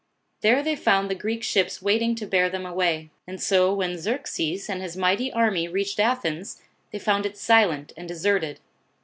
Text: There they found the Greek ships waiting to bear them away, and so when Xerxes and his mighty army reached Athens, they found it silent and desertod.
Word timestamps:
There 0.41 0.63
they 0.63 0.75
found 0.75 1.11
the 1.11 1.13
Greek 1.13 1.43
ships 1.43 1.79
waiting 1.79 2.15
to 2.15 2.25
bear 2.25 2.49
them 2.49 2.65
away, 2.65 3.11
and 3.27 3.39
so 3.39 3.71
when 3.71 3.99
Xerxes 3.99 4.67
and 4.67 4.81
his 4.81 4.97
mighty 4.97 5.31
army 5.31 5.67
reached 5.67 5.99
Athens, 5.99 6.59
they 6.91 6.97
found 6.97 7.23
it 7.27 7.37
silent 7.37 7.93
and 7.95 8.09
desertod. 8.09 8.57